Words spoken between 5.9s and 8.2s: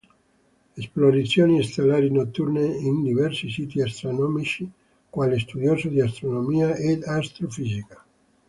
astronomia ed astrofisica.